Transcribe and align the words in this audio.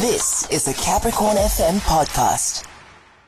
This 0.00 0.48
is 0.50 0.64
the 0.64 0.72
Capricorn 0.72 1.36
FM 1.36 1.78
podcast. 1.80 2.64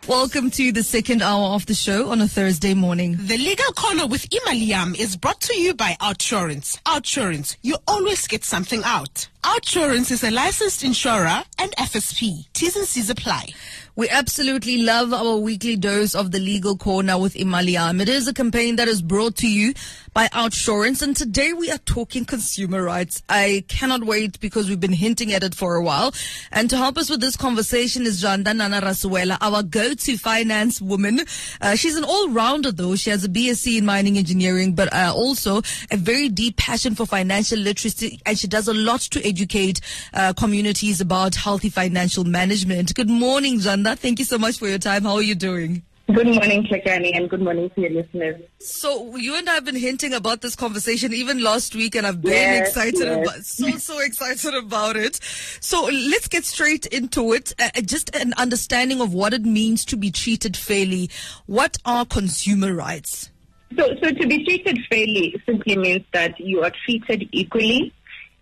Welcome 0.08 0.50
to 0.53 0.72
the 0.72 0.83
second 0.83 1.21
hour 1.21 1.50
of 1.54 1.67
the 1.67 1.75
show 1.75 2.08
on 2.08 2.22
a 2.22 2.26
Thursday 2.26 2.72
morning. 2.72 3.17
The 3.18 3.37
Legal 3.37 3.72
Corner 3.72 4.06
with 4.06 4.27
Imaliam 4.30 4.98
is 4.98 5.16
brought 5.19 5.40
to 5.43 5.61
you 5.61 5.74
by 5.74 5.98
Outsurance. 6.00 6.80
Outsurance, 6.85 7.56
you 7.61 7.77
always 7.87 8.27
get 8.27 8.43
something 8.43 8.82
out. 8.85 9.29
Outsurance 9.45 10.11
is 10.11 10.24
a 10.24 10.30
licensed 10.30 10.82
insurer 10.82 11.45
and 11.58 11.72
FSP. 11.72 12.50
T's 12.54 12.75
and 12.75 12.86
C's 12.86 13.11
apply. 13.11 13.50
We 13.95 14.09
absolutely 14.09 14.80
love 14.80 15.12
our 15.12 15.36
weekly 15.36 15.77
dose 15.77 16.14
of 16.14 16.30
the 16.30 16.38
legal 16.38 16.79
corner 16.79 17.18
with 17.18 17.34
Imaliam. 17.34 18.00
It 18.00 18.08
is 18.08 18.26
a 18.26 18.32
campaign 18.32 18.76
that 18.76 18.88
is 18.88 19.02
brought 19.02 19.36
to 19.36 19.46
you 19.46 19.75
by 20.14 20.29
Outsurance, 20.29 21.02
and 21.02 21.14
today 21.14 21.52
we 21.52 21.70
are 21.70 21.79
talking 21.79 22.25
consumer 22.25 22.82
rights. 22.82 23.22
I 23.29 23.64
cannot 23.68 24.04
wait 24.04 24.40
because 24.40 24.68
we've 24.68 24.80
been 24.80 24.94
hinting 24.94 25.34
at 25.34 25.43
it 25.43 25.54
for 25.54 25.75
a 25.75 25.82
while. 25.82 26.14
And 26.50 26.70
to 26.70 26.76
help 26.79 26.96
us 26.96 27.11
with 27.11 27.20
this 27.20 27.36
conversation 27.36 28.07
is 28.07 28.22
Zwanda 28.22 28.57
Nana 28.57 28.81
Rasuela, 28.81 29.36
our 29.43 29.62
go-to 29.62 30.17
finance 30.17 30.81
woman. 30.81 31.20
Uh, 31.61 31.76
she's 31.76 31.96
an 31.96 32.05
all-rounder 32.05 32.72
though. 32.72 32.97
She 32.97 33.11
has 33.11 33.25
a 33.25 33.28
BSc 33.28 33.77
in 33.77 33.84
mining 33.84 34.17
engineering, 34.17 34.75
but 34.75 34.92
uh, 34.95 35.12
also 35.14 35.59
a 35.91 35.98
very 35.98 36.31
deep 36.31 36.56
passion 36.56 36.95
for 36.95 37.05
financial 37.05 37.59
literacy, 37.59 38.20
and 38.25 38.39
she 38.39 38.47
does 38.47 38.69
a 38.69 38.75
lot 38.75 39.00
to 39.00 39.27
educate 39.27 39.83
uh, 40.14 40.33
communities 40.33 41.03
about 41.03 41.34
healthy 41.34 41.69
financial 41.69 42.25
management. 42.25 42.95
Good 42.95 43.11
morning, 43.11 43.59
Zwanda. 43.59 43.81
Thank 43.84 44.19
you 44.19 44.25
so 44.25 44.39
much 44.39 44.59
for 44.59 44.69
your 44.69 44.78
time. 44.78 45.03
How 45.05 45.14
are 45.14 45.22
you 45.22 45.34
doing? 45.34 45.83
Good 46.09 46.27
morning, 46.27 46.64
Hlekani, 46.64 47.17
and 47.17 47.31
good 47.31 47.41
morning 47.41 47.70
to 47.70 47.81
your 47.81 47.91
listeners. 47.91 48.42
So 48.59 49.17
you 49.17 49.34
and 49.36 49.48
I 49.48 49.55
have 49.55 49.64
been 49.64 49.77
hinting 49.77 50.12
about 50.12 50.41
this 50.41 50.55
conversation 50.56 51.12
even 51.14 51.42
last 51.42 51.75
week, 51.75 51.95
and 51.95 52.06
I've 52.06 52.20
been 52.20 52.33
Yes, 52.33 52.69
excited 52.69 53.00
yes. 53.00 53.27
about 53.27 53.45
so 53.45 53.78
so 53.78 53.98
excited 54.00 54.55
about 54.55 54.97
it. 54.97 55.20
So 55.61 55.84
let's 55.84 56.28
get 56.28 56.45
straight 56.45 56.87
into 56.87 57.33
it. 57.33 57.55
Uh, 57.59 57.70
just 57.83 58.14
an 58.14 58.34
understanding 58.37 59.00
of 59.00 59.14
what 59.14 59.33
it 59.33 59.42
means 59.42 59.84
to 59.87 59.97
be 59.97 60.11
treated 60.11 60.56
fairly. 60.56 61.09
What 61.47 61.78
are 61.84 62.05
consumer 62.05 62.75
rights? 62.75 63.31
So, 63.78 63.89
so 64.03 64.11
to 64.11 64.27
be 64.27 64.45
treated 64.45 64.81
fairly 64.91 65.41
simply 65.47 65.77
means 65.77 66.05
that 66.12 66.39
you 66.39 66.62
are 66.62 66.73
treated 66.84 67.28
equally, 67.33 67.93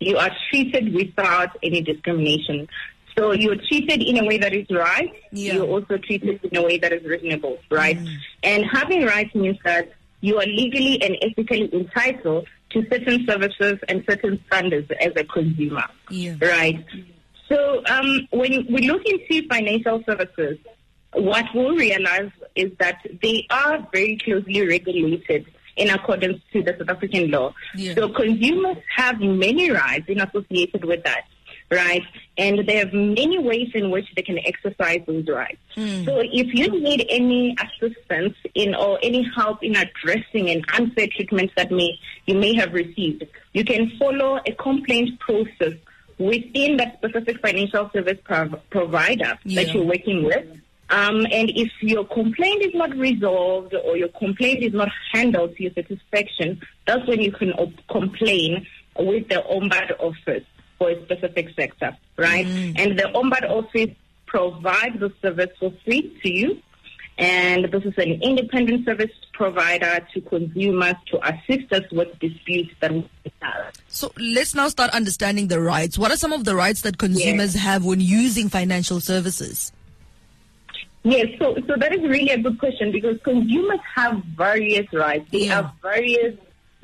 you 0.01 0.17
are 0.17 0.31
treated 0.49 0.93
without 0.93 1.57
any 1.63 1.83
discrimination. 1.83 2.69
So 3.21 3.33
you're 3.33 3.57
treated 3.57 4.03
in 4.03 4.17
a 4.17 4.25
way 4.25 4.39
that 4.39 4.55
is 4.55 4.67
right. 4.71 5.13
Yeah. 5.31 5.53
You're 5.55 5.67
also 5.67 5.99
treated 5.99 6.41
in 6.43 6.57
a 6.57 6.63
way 6.63 6.79
that 6.79 6.91
is 6.91 7.05
reasonable, 7.05 7.59
right? 7.71 7.99
And 8.43 8.65
having 8.65 9.05
rights 9.05 9.35
means 9.35 9.59
that 9.63 9.93
you 10.23 10.39
are 10.39 10.47
legally 10.47 11.03
and 11.03 11.19
ethically 11.21 11.69
entitled 11.71 12.49
to 12.71 12.87
certain 12.91 13.27
services 13.27 13.79
and 13.89 14.03
certain 14.09 14.43
standards 14.47 14.91
as 15.03 15.13
a 15.17 15.25
consumer. 15.25 15.85
Yeah. 16.09 16.37
Right. 16.41 16.83
So 17.47 17.83
um, 17.91 18.27
when 18.31 18.67
we 18.71 18.89
look 18.89 19.03
into 19.05 19.47
financial 19.49 20.03
services, 20.07 20.57
what 21.13 21.45
we'll 21.55 21.77
realize 21.77 22.31
is 22.55 22.73
that 22.79 23.07
they 23.21 23.47
are 23.51 23.87
very 23.93 24.17
closely 24.17 24.67
regulated 24.67 25.45
in 25.77 25.91
accordance 25.91 26.41
to 26.53 26.63
the 26.63 26.75
South 26.79 26.89
African 26.89 27.31
law. 27.31 27.53
Yeah. 27.75 27.95
So 27.97 28.09
consumers 28.09 28.79
have 28.97 29.21
many 29.21 29.71
rights 29.71 30.07
in 30.09 30.21
associated 30.21 30.85
with 30.85 31.03
that, 31.05 31.25
right? 31.71 32.03
And 32.37 32.67
they 32.67 32.77
have 32.77 32.93
many 32.93 33.39
ways 33.39 33.71
in 33.75 33.91
which 33.91 34.07
they 34.17 34.23
can 34.23 34.39
exercise 34.45 35.01
those 35.07 35.27
rights. 35.29 35.59
So 35.77 36.21
if 36.21 36.53
you 36.55 36.69
need 36.81 37.07
any 37.09 37.57
assistance 37.61 38.35
in 38.55 38.75
or 38.75 38.99
any 39.03 39.23
help 39.35 39.63
in 39.63 39.77
addressing 39.77 40.51
an 40.51 40.63
unfair 40.77 41.07
treatment 41.07 41.53
that 41.57 41.71
may 41.71 41.99
you 42.27 42.35
may 42.35 42.55
have 42.57 42.73
received, 42.73 43.25
you 43.53 43.65
can 43.65 43.91
follow 43.99 44.41
a 44.47 44.53
complaint 44.53 45.19
process 45.21 45.75
within 46.19 46.77
that 46.79 46.99
specific 46.99 47.41
financial 47.41 47.89
service 47.93 48.19
prov- 48.25 48.61
provider 48.71 49.39
Yeah. 49.45 49.63
that 49.65 49.73
you're 49.75 49.85
working 49.85 50.25
with. 50.25 50.45
Um, 50.91 51.25
and 51.31 51.51
if 51.55 51.71
your 51.83 52.05
complaint 52.05 52.63
is 52.65 52.75
not 52.75 52.95
resolved 52.97 53.75
or 53.75 53.97
your 53.97 54.09
complaint 54.09 54.63
is 54.65 54.73
not 54.73 54.91
handled 55.13 55.57
to 55.57 55.63
your 55.63 55.73
satisfaction, 55.73 56.61
that's 56.85 57.07
when 57.07 57.21
you 57.21 57.31
can 57.31 57.53
op- 57.53 57.87
complain 57.89 58.67
with 58.99 59.29
the 59.29 59.37
Ombud 59.37 59.93
office 60.01 60.45
for 60.81 60.91
a 60.91 61.03
specific 61.05 61.51
sector, 61.57 61.97
right? 62.17 62.47
And 62.47 62.99
the 62.99 63.05
Ombud 63.15 63.49
office 63.49 63.95
provides 64.27 64.99
the 64.99 65.13
service 65.21 65.51
for 65.61 65.73
free 65.85 66.19
to 66.23 66.29
you. 66.33 66.63
And 67.19 67.67
this 67.71 67.85
is 67.85 67.93
an 67.99 68.23
independent 68.23 68.87
service 68.87 69.11
provider 69.35 70.01
to 70.15 70.21
consumers 70.23 70.95
to 71.09 71.21
assist 71.29 71.71
us 71.71 71.83
with 71.93 72.19
disputes 72.19 72.73
that 72.81 72.93
we 72.93 73.07
have. 73.43 73.75
So 73.89 74.11
let's 74.19 74.55
now 74.55 74.69
start 74.69 74.91
understanding 74.93 75.49
the 75.49 75.61
rights. 75.61 75.99
What 75.99 76.11
are 76.11 76.17
some 76.17 76.33
of 76.33 76.45
the 76.45 76.57
rights 76.57 76.81
that 76.81 76.97
consumers 76.97 77.53
have 77.55 77.85
when 77.85 78.01
using 78.01 78.49
financial 78.49 79.01
services? 79.01 79.71
Yes, 81.03 81.27
so 81.39 81.57
so 81.67 81.77
that 81.77 81.93
is 81.95 82.01
really 82.03 82.31
a 82.31 82.39
good 82.39 82.59
question 82.59 82.91
because 82.93 83.19
consumers 83.23 83.81
have 83.97 84.23
various 84.37 84.91
rights. 84.93 85.29
They 85.31 85.45
Yeah. 85.47 85.57
have 85.57 85.71
various 85.83 86.39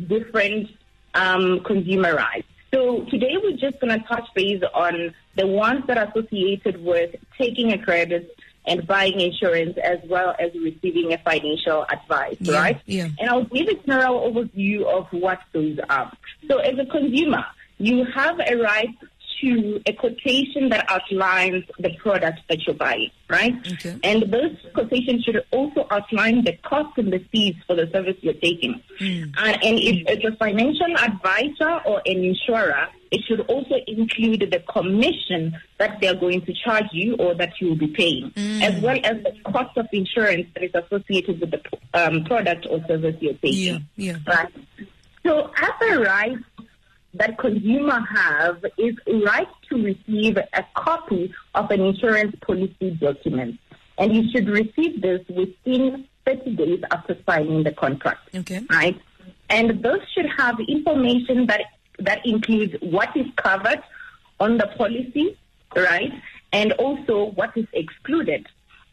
different 0.06 0.68
um, 1.14 1.60
consumer 1.64 2.14
rights. 2.14 2.46
So 2.76 3.06
today 3.06 3.32
we're 3.42 3.56
just 3.56 3.80
going 3.80 3.98
to 3.98 4.06
touch 4.06 4.28
base 4.34 4.62
on 4.74 5.14
the 5.34 5.46
ones 5.46 5.84
that 5.86 5.96
are 5.96 6.12
associated 6.14 6.84
with 6.84 7.16
taking 7.38 7.72
a 7.72 7.78
credit 7.78 8.36
and 8.66 8.86
buying 8.86 9.18
insurance 9.18 9.78
as 9.82 9.98
well 10.04 10.34
as 10.38 10.52
receiving 10.54 11.14
a 11.14 11.18
financial 11.18 11.86
advice, 11.90 12.36
Yeah, 12.38 12.54
right? 12.60 12.80
yeah. 12.84 13.08
And 13.18 13.30
I'll 13.30 13.44
give 13.44 13.68
a 13.68 13.76
general 13.86 14.30
overview 14.30 14.84
of 14.84 15.06
what 15.10 15.38
those 15.54 15.78
are. 15.88 16.12
So 16.48 16.58
as 16.58 16.78
a 16.78 16.84
consumer, 16.84 17.46
you 17.78 18.04
have 18.14 18.38
a 18.46 18.56
right 18.56 18.94
to 19.40 19.82
a 19.86 19.92
quotation 19.92 20.68
that 20.70 20.86
outlines 20.88 21.64
the 21.78 21.94
product 21.96 22.40
that 22.48 22.66
you're 22.66 22.76
buying, 22.76 23.10
right? 23.28 23.54
Okay. 23.74 23.98
And 24.02 24.22
those 24.32 24.56
quotations 24.74 25.24
should 25.24 25.44
also 25.50 25.86
outline 25.90 26.44
the 26.44 26.56
cost 26.64 26.96
and 26.98 27.12
the 27.12 27.18
fees 27.30 27.54
for 27.66 27.76
the 27.76 27.88
service 27.92 28.16
you're 28.20 28.34
taking. 28.34 28.80
Hmm. 28.98 29.24
Uh, 29.36 29.56
and 29.62 29.78
if 29.78 30.06
it's 30.08 30.24
a 30.24 30.36
financial 30.36 30.96
advisor 30.98 31.80
or 31.86 32.02
an 32.06 32.24
insurer, 32.24 32.88
it 33.10 33.22
should 33.24 33.40
also 33.40 33.76
include 33.86 34.48
the 34.50 34.60
commission 34.72 35.56
that 35.78 35.98
they're 36.00 36.14
going 36.14 36.44
to 36.44 36.52
charge 36.52 36.86
you 36.92 37.14
or 37.16 37.34
that 37.34 37.52
you 37.60 37.68
will 37.68 37.76
be 37.76 37.88
paying, 37.88 38.32
Hmm. 38.36 38.62
as 38.62 38.82
well 38.82 38.98
as 39.04 39.22
the 39.22 39.32
cost 39.50 39.76
of 39.76 39.86
insurance 39.92 40.46
that 40.54 40.64
is 40.64 40.74
associated 40.74 41.40
with 41.40 41.50
the 41.50 41.60
um, 41.94 42.24
product 42.24 42.66
or 42.68 42.84
service 42.86 43.16
you're 43.20 43.34
taking. 43.34 43.86
Yeah, 43.96 44.12
yeah. 44.12 44.16
Right. 44.26 44.48
So 45.24 45.50
other 45.60 46.02
rights 46.02 46.42
that 47.18 47.38
consumer 47.38 48.00
have 48.00 48.64
is 48.78 48.94
right 49.24 49.48
to 49.68 49.82
receive 49.82 50.36
a 50.36 50.64
copy 50.74 51.32
of 51.54 51.70
an 51.70 51.80
insurance 51.80 52.34
policy 52.46 52.90
document. 53.00 53.58
And 53.98 54.14
you 54.14 54.30
should 54.30 54.48
receive 54.48 55.00
this 55.00 55.20
within 55.28 56.06
30 56.26 56.56
days 56.56 56.82
after 56.90 57.16
signing 57.26 57.62
the 57.62 57.72
contract. 57.72 58.28
Okay. 58.34 58.62
Right? 58.70 59.00
And 59.48 59.82
those 59.82 60.00
should 60.14 60.26
have 60.36 60.56
information 60.68 61.46
that 61.46 61.62
that 61.98 62.26
includes 62.26 62.74
what 62.80 63.16
is 63.16 63.26
covered 63.36 63.82
on 64.38 64.58
the 64.58 64.66
policy, 64.76 65.38
right? 65.74 66.12
And 66.52 66.72
also 66.72 67.32
what 67.32 67.56
is 67.56 67.66
excluded 67.72 68.46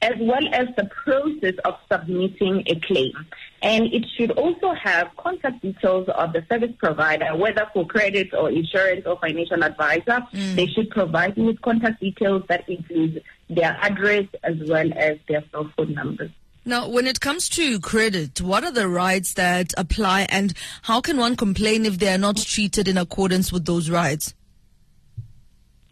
as 0.04 0.16
well 0.20 0.46
as 0.54 0.68
the 0.76 0.84
process 0.86 1.56
of 1.64 1.76
submitting 1.90 2.64
a 2.68 2.76
claim. 2.82 3.14
And 3.62 3.86
it 3.94 4.06
should 4.18 4.32
also 4.32 4.74
have 4.74 5.08
contact 5.16 5.62
details 5.62 6.10
of 6.10 6.34
the 6.34 6.46
service 6.50 6.74
provider, 6.78 7.36
whether 7.38 7.66
for 7.74 7.88
credit 7.88 8.34
or 8.34 8.52
insurance 8.52 9.06
or 9.06 9.18
financial 9.20 9.64
advisor. 9.64 10.28
Mm. 10.34 10.56
They 10.56 10.68
should 10.68 10.90
provide 10.90 11.38
you 11.38 11.46
with 11.46 11.62
contact 11.62 12.02
details 12.02 12.44
that 12.50 12.68
include 12.68 13.24
their 13.50 13.78
address 13.82 14.26
as 14.44 14.58
well 14.68 14.92
as 14.98 15.18
their 15.30 15.44
cell 15.52 15.72
phone 15.78 15.94
numbers. 15.94 16.32
Now, 16.66 16.90
when 16.90 17.08
it 17.08 17.22
comes 17.22 17.48
to 17.50 17.80
credit, 17.80 18.42
what 18.42 18.66
are 18.66 18.72
the 18.72 18.88
rights 18.90 19.34
that 19.36 19.74
apply 19.78 20.28
and 20.30 20.54
how 20.84 21.00
can 21.00 21.18
one 21.18 21.38
complain 21.38 21.86
if 21.86 22.00
they 22.00 22.14
are 22.14 22.18
not 22.18 22.38
treated 22.38 22.88
in 22.90 22.98
accordance 22.98 23.52
with 23.52 23.66
those 23.66 23.90
rights? 23.90 24.34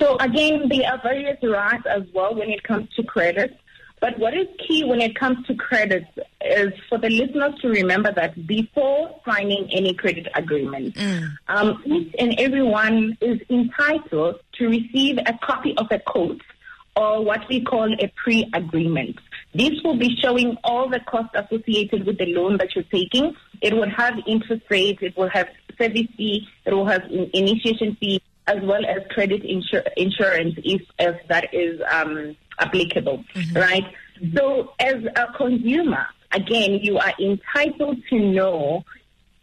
So 0.01 0.17
again, 0.17 0.67
there 0.67 0.91
are 0.91 0.99
various 1.03 1.37
rights 1.43 1.85
as 1.85 2.03
well 2.13 2.33
when 2.35 2.49
it 2.49 2.63
comes 2.63 2.89
to 2.95 3.03
credit. 3.03 3.55
But 4.01 4.17
what 4.17 4.33
is 4.33 4.47
key 4.67 4.83
when 4.83 4.99
it 4.99 5.15
comes 5.15 5.45
to 5.45 5.53
credit 5.53 6.05
is 6.43 6.73
for 6.89 6.97
the 6.97 7.09
listeners 7.09 7.53
to 7.61 7.69
remember 7.69 8.11
that 8.11 8.47
before 8.47 9.15
signing 9.23 9.69
any 9.71 9.93
credit 9.93 10.27
agreement, 10.33 10.97
um, 11.47 11.81
each 11.85 12.13
and 12.17 12.37
everyone 12.39 13.15
is 13.21 13.39
entitled 13.47 14.39
to 14.57 14.67
receive 14.67 15.19
a 15.19 15.37
copy 15.43 15.75
of 15.77 15.85
a 15.91 15.99
quote 15.99 16.41
or 16.95 17.23
what 17.23 17.47
we 17.47 17.61
call 17.63 17.93
a 17.93 18.11
pre-agreement. 18.23 19.17
This 19.53 19.73
will 19.83 19.97
be 19.97 20.17
showing 20.21 20.57
all 20.63 20.89
the 20.89 20.99
costs 21.01 21.35
associated 21.35 22.05
with 22.05 22.17
the 22.17 22.25
loan 22.25 22.57
that 22.57 22.75
you're 22.75 22.83
taking. 22.85 23.35
It 23.61 23.73
will 23.73 23.89
have 23.89 24.15
interest 24.25 24.63
rates, 24.69 24.99
it 25.03 25.15
will 25.15 25.29
have 25.29 25.47
service 25.77 26.07
fee, 26.17 26.47
it 26.65 26.73
will 26.73 26.87
have 26.87 27.03
initiation 27.09 27.95
fee, 27.99 28.21
as 28.47 28.57
well 28.63 28.85
as 28.85 28.99
credit 29.11 29.43
insur- 29.43 29.87
insurance 29.97 30.55
if, 30.63 30.81
if 30.99 31.27
that 31.27 31.53
is 31.53 31.79
um, 31.91 32.35
applicable, 32.59 33.23
right? 33.53 33.85
So 34.35 34.73
as 34.79 34.95
a 35.15 35.27
consumer, 35.37 36.05
again, 36.31 36.79
you 36.81 36.97
are 36.97 37.13
entitled 37.19 37.97
to 38.09 38.19
know 38.19 38.83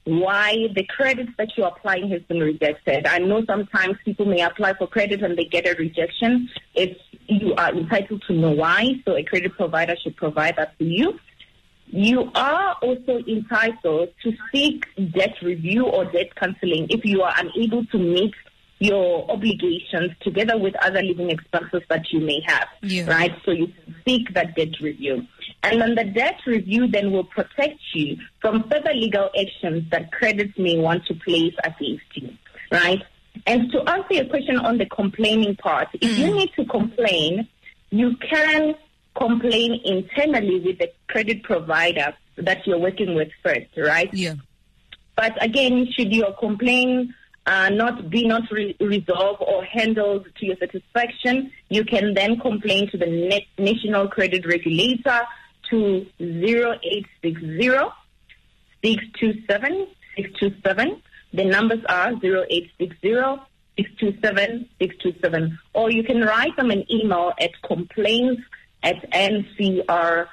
why 0.05 0.69
the 0.75 0.85
credit 0.85 1.29
that 1.37 1.49
you're 1.57 1.67
applying 1.67 2.11
has 2.11 2.23
been 2.23 2.41
rejected. 2.41 3.07
I 3.07 3.19
know 3.19 3.45
sometimes 3.45 3.97
people 4.05 4.25
may 4.25 4.41
apply 4.41 4.75
for 4.75 4.87
credit 4.87 5.23
and 5.23 5.37
they 5.37 5.45
get 5.45 5.67
a 5.67 5.75
rejection. 5.79 6.49
It's 6.75 6.99
you 7.27 7.55
are 7.57 7.75
entitled 7.75 8.23
to 8.27 8.33
know 8.33 8.53
why, 8.53 9.03
so 9.05 9.17
a 9.17 9.23
credit 9.23 9.53
provider 9.55 9.95
should 10.03 10.17
provide 10.17 10.57
that 10.57 10.79
to 10.79 10.85
you. 10.85 11.19
You 11.89 12.31
are 12.35 12.77
also 12.81 13.19
entitled 13.27 14.11
to 14.23 14.33
seek 14.53 14.87
debt 15.13 15.37
review 15.43 15.87
or 15.87 16.07
debt 16.07 16.35
counseling 16.37 16.87
if 16.89 17.05
you 17.05 17.23
are 17.23 17.35
unable 17.37 17.85
to 17.87 17.99
meet 17.99 18.35
your 18.79 19.29
obligations 19.31 20.13
together 20.21 20.57
with 20.57 20.75
other 20.77 21.03
living 21.03 21.31
expenses 21.31 21.83
that 21.89 22.13
you 22.13 22.21
may 22.21 22.41
have, 22.47 22.69
Yeah. 22.83 23.07
right? 23.07 23.35
So 23.45 23.51
you 23.51 23.73
seek 24.07 24.33
that 24.35 24.55
debt 24.55 24.81
review. 24.81 25.27
And 25.63 25.81
then 25.81 25.95
the 25.97 26.05
debt 26.05 26.41
review 26.47 26.87
then 26.87 27.11
will 27.11 27.25
protect 27.25 27.81
you 27.93 28.19
from 28.41 28.63
further 28.69 28.95
legal 28.95 29.31
actions 29.39 29.91
that 29.91 30.13
credits 30.13 30.57
may 30.57 30.79
want 30.79 31.07
to 31.07 31.15
place 31.15 31.55
against 31.65 32.05
you, 32.15 32.33
right? 32.71 33.03
And 33.47 33.71
to 33.73 33.81
answer 33.91 34.15
your 34.15 34.27
question 34.27 34.59
on 34.59 34.79
the 34.79 34.87
complaining 34.87 35.57
part, 35.57 35.89
if 35.95 36.19
you 36.19 36.27
mm. 36.27 36.37
need 36.37 36.53
to 36.57 36.65
complain, 36.67 37.49
you 37.91 38.17
can 38.17 38.75
complain 39.17 39.81
internally 39.85 40.61
with 40.61 40.79
the 40.79 40.93
credit 41.09 41.43
provider 41.43 42.15
that 42.37 42.67
you're 42.67 42.79
working 42.79 43.15
with 43.15 43.29
first, 43.43 43.67
right? 43.77 44.13
Yeah. 44.13 44.35
But 45.17 45.43
again, 45.43 45.89
should 45.97 46.13
your 46.13 46.33
complaint 46.35 47.11
uh, 47.49 47.71
not 47.71 48.11
be 48.11 48.27
not 48.27 48.43
re- 48.51 48.77
resolved 48.79 49.41
or 49.41 49.65
handled 49.65 50.27
to 50.37 50.47
your 50.47 50.57
satisfaction, 50.57 51.51
you 51.71 51.83
can 51.83 52.13
then 52.13 52.39
complain 52.39 52.91
to 52.91 52.99
the 52.99 53.07
net 53.07 53.45
national 53.57 54.07
credit 54.09 54.47
regulator 54.47 55.23
to 55.71 56.07
0860 56.21 57.71
627 58.85 59.87
627. 60.17 61.03
The 61.33 61.45
numbers 61.45 61.83
are 61.89 62.11
0860 62.13 63.15
627 63.79 64.69
627. 64.79 65.59
Or 65.73 65.91
you 65.91 66.05
can 66.05 66.21
write 66.21 66.55
them 66.57 66.71
an 66.71 66.85
email 66.93 67.33
at 67.41 67.53
complaints 67.63 68.43
at 68.83 69.11
ncr.org.za. 69.11 70.29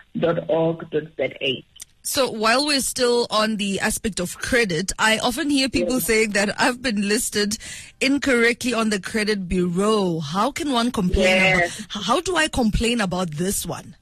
So 2.07 2.29
while 2.29 2.67
we're 2.67 2.81
still 2.81 3.25
on 3.31 3.57
the 3.57 3.79
aspect 3.79 4.19
of 4.19 4.37
credit, 4.37 4.91
I 4.99 5.17
often 5.17 5.49
hear 5.49 5.69
people 5.69 5.99
saying 5.99 6.31
that 6.33 6.53
I've 6.61 6.79
been 6.79 7.07
listed 7.09 7.57
incorrectly 7.99 8.75
on 8.75 8.91
the 8.91 8.99
credit 8.99 9.49
bureau. 9.49 10.19
How 10.19 10.51
can 10.51 10.71
one 10.71 10.91
complain 10.91 11.25
Yes. 11.25 11.79
about, 11.79 12.03
how 12.05 12.21
do 12.21 12.35
I 12.35 12.47
complain 12.47 13.01
about 13.01 13.31
this 13.31 13.65
one? 13.65 13.95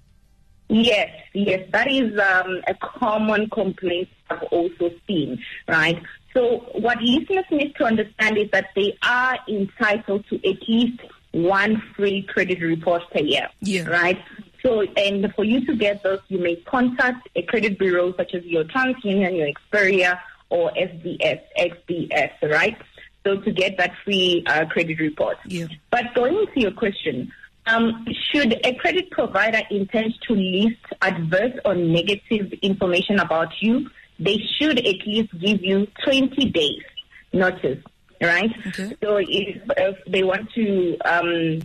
Yes, 0.68 1.12
yes, 1.34 1.66
that 1.72 1.90
is 1.90 2.12
um, 2.20 2.62
a 2.68 2.74
common 3.00 3.50
complaint 3.50 4.10
I've 4.30 4.44
also 4.44 4.92
seen, 5.08 5.42
right? 5.70 6.02
So 6.34 6.58
what 6.74 7.00
listeners 7.02 7.46
need 7.52 7.74
to 7.78 7.86
understand 7.86 8.38
is 8.38 8.50
that 8.52 8.68
they 8.76 8.98
are 9.08 9.38
entitled 9.48 10.26
to 10.30 10.36
at 10.50 10.58
least 10.68 11.00
one 11.32 11.82
free 11.96 12.24
credit 12.24 12.60
report 12.62 13.04
per 13.12 13.22
year, 13.22 13.48
Yeah. 13.62 13.84
right? 13.88 14.20
So, 14.64 14.82
and 14.82 15.32
for 15.36 15.44
you 15.44 15.66
to 15.66 15.76
get 15.76 16.04
those, 16.04 16.20
you 16.30 16.40
may 16.40 16.56
contact 16.56 17.28
a 17.36 17.42
credit 17.44 17.78
bureau 17.78 18.14
such 18.16 18.34
as 18.34 18.46
your 18.46 18.64
TransUnion, 18.64 19.38
your 19.38 19.48
Experian, 19.48 20.18
or 20.50 20.72
SBS, 20.72 21.42
XBS, 21.58 22.32
right? 22.50 22.78
So 23.26 23.38
to 23.42 23.52
get 23.52 23.78
that 23.78 23.92
free 24.04 24.44
uh, 24.48 24.66
credit 24.66 25.00
report. 25.00 25.38
Yeah. 25.46 25.68
But 25.92 26.14
going 26.14 26.46
to 26.54 26.60
your 26.60 26.72
question, 26.72 27.32
um, 27.66 28.06
should 28.32 28.60
a 28.66 28.74
credit 28.76 29.10
provider 29.12 29.62
intend 29.72 30.14
to 30.28 30.34
list 30.34 30.82
adverse 31.02 31.58
or 31.66 31.76
negative 31.76 32.54
information 32.62 33.20
about 33.20 33.50
you, 33.62 33.90
they 34.20 34.38
should 34.58 34.80
at 34.80 35.08
least 35.08 35.32
give 35.40 35.64
you 35.64 35.88
20 36.04 36.50
days 36.52 36.84
notice, 37.32 37.80
right? 38.22 38.52
Okay. 38.68 38.96
So 39.02 39.18
if, 39.18 39.62
if 39.78 39.98
they 40.08 40.24
want 40.24 40.52
to 40.54 40.98
um, 41.06 41.62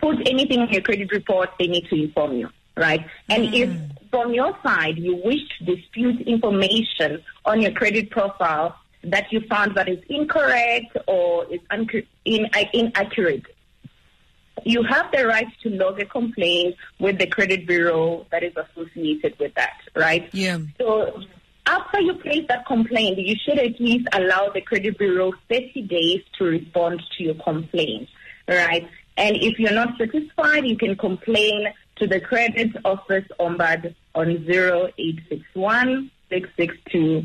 put 0.00 0.28
anything 0.28 0.60
on 0.60 0.68
your 0.70 0.82
credit 0.82 1.10
report, 1.12 1.50
they 1.58 1.66
need 1.66 1.86
to 1.88 2.02
inform 2.02 2.36
you, 2.36 2.50
right? 2.76 3.04
And 3.28 3.44
mm. 3.44 3.54
if 3.54 4.10
from 4.10 4.32
your 4.32 4.56
side 4.62 4.98
you 4.98 5.16
wish 5.16 5.40
to 5.58 5.76
dispute 5.76 6.20
information 6.22 7.22
on 7.44 7.60
your 7.60 7.72
credit 7.72 8.10
profile 8.10 8.78
that 9.04 9.30
you 9.32 9.40
found 9.48 9.76
that 9.76 9.88
is 9.88 9.98
incorrect 10.08 10.96
or 11.06 11.46
is 11.52 11.60
unc- 11.70 12.06
in, 12.24 12.46
uh, 12.54 12.64
inaccurate, 12.72 13.44
you 14.64 14.82
have 14.82 15.10
the 15.12 15.26
right 15.26 15.46
to 15.62 15.70
log 15.70 16.00
a 16.00 16.06
complaint 16.06 16.74
with 16.98 17.18
the 17.18 17.26
credit 17.26 17.66
bureau 17.66 18.26
that 18.30 18.42
is 18.42 18.52
associated 18.56 19.38
with 19.38 19.54
that, 19.54 19.78
right? 19.94 20.28
Yeah. 20.32 20.58
So 20.78 21.22
after 21.66 22.00
you 22.00 22.14
place 22.14 22.44
that 22.48 22.66
complaint, 22.66 23.18
you 23.18 23.36
should 23.44 23.58
at 23.58 23.78
least 23.80 24.08
allow 24.12 24.50
the 24.50 24.60
credit 24.60 24.98
bureau 24.98 25.32
30 25.48 25.82
days 25.82 26.22
to 26.38 26.44
respond 26.44 27.02
to 27.16 27.24
your 27.24 27.34
complaint, 27.34 28.08
right? 28.48 28.88
And 29.16 29.36
if 29.36 29.58
you're 29.58 29.72
not 29.72 29.96
satisfied, 29.98 30.66
you 30.66 30.76
can 30.76 30.96
complain 30.96 31.72
to 31.96 32.06
the 32.06 32.20
credit 32.20 32.76
office 32.84 33.24
ombud 33.40 33.94
on 34.14 34.28
0861 34.48 36.10
662 36.28 37.24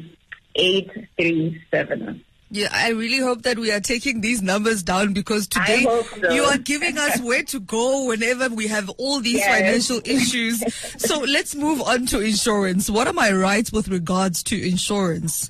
837. 0.56 2.24
Yeah, 2.54 2.68
I 2.74 2.90
really 2.90 3.20
hope 3.20 3.44
that 3.44 3.58
we 3.58 3.72
are 3.72 3.80
taking 3.80 4.20
these 4.20 4.42
numbers 4.42 4.84
down 4.84 5.14
because 5.14 5.48
today 5.48 5.84
so. 5.84 6.34
you 6.34 6.44
are 6.44 6.58
giving 6.58 6.98
us 6.98 7.18
where 7.22 7.44
to 7.44 7.62
go 7.62 8.08
whenever 8.08 8.50
we 8.50 8.68
have 8.68 8.90
all 8.90 9.22
these 9.22 9.38
Yes. 9.38 9.58
financial 9.58 10.02
issues. 10.04 10.62
So 11.02 11.20
let's 11.20 11.56
move 11.56 11.82
on 11.82 12.08
to 12.08 12.20
insurance. 12.20 12.90
What 12.90 13.08
are 13.08 13.14
my 13.14 13.32
rights 13.32 13.72
with 13.72 13.88
regards 13.88 14.44
to 14.44 14.62
insurance? 14.62 15.50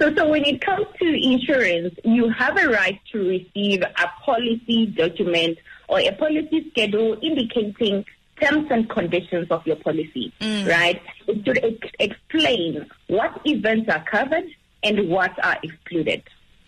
So, 0.00 0.14
so 0.14 0.28
when 0.28 0.44
it 0.44 0.60
comes 0.60 0.86
to 0.98 1.06
insurance, 1.06 1.94
you 2.04 2.30
have 2.30 2.56
a 2.58 2.68
right 2.68 2.98
to 3.12 3.18
receive 3.18 3.82
a 3.82 4.06
policy 4.24 4.86
document 4.86 5.58
or 5.88 6.00
a 6.00 6.12
policy 6.12 6.70
schedule 6.70 7.18
indicating 7.22 8.04
terms 8.40 8.68
and 8.70 8.88
conditions 8.88 9.48
of 9.50 9.66
your 9.66 9.76
policy, 9.76 10.32
mm. 10.40 10.66
right? 10.68 11.00
It 11.26 11.44
should 11.44 11.64
ex- 11.64 11.94
explain 11.98 12.86
what 13.08 13.40
events 13.44 13.90
are 13.90 14.04
covered 14.04 14.44
and 14.82 15.08
what 15.08 15.32
are 15.44 15.58
excluded, 15.62 16.22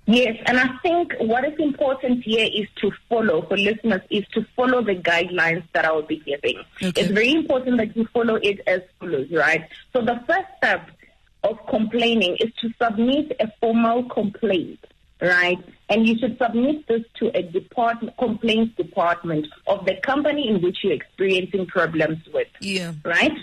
Yes, 0.07 0.37
and 0.45 0.57
I 0.57 0.69
think 0.81 1.13
what 1.19 1.45
is 1.45 1.59
important 1.59 2.23
here 2.23 2.45
is 2.51 2.67
to 2.77 2.91
follow, 3.09 3.41
for 3.41 3.57
listeners, 3.57 4.01
is 4.09 4.25
to 4.29 4.47
follow 4.55 4.81
the 4.81 4.95
guidelines 4.95 5.63
that 5.73 5.83
I 5.83 5.91
will 5.91 6.03
be 6.03 6.17
giving. 6.25 6.57
Okay. 6.81 7.01
It's 7.01 7.11
very 7.11 7.33
important 7.33 7.77
that 7.77 7.95
you 7.95 8.07
follow 8.13 8.35
it 8.35 8.61
as 8.65 8.81
follows, 8.99 9.27
right? 9.31 9.67
So 9.91 10.01
the 10.01 10.23
first 10.25 10.47
step 10.57 10.89
of 11.43 11.57
complaining 11.67 12.37
is 12.39 12.51
to 12.61 12.69
submit 12.81 13.35
a 13.39 13.51
formal 13.59 14.03
complaint, 14.09 14.79
right? 15.21 15.59
And 15.89 16.07
you 16.07 16.17
should 16.17 16.37
submit 16.37 16.87
this 16.87 17.03
to 17.19 17.37
a 17.37 17.43
department, 17.43 18.17
complaints 18.17 18.75
department 18.75 19.47
of 19.67 19.85
the 19.85 19.95
company 20.03 20.47
in 20.47 20.61
which 20.61 20.79
you're 20.83 20.93
experiencing 20.93 21.67
problems 21.67 22.19
with 22.33 22.47
Yeah. 22.61 22.93
right? 23.03 23.37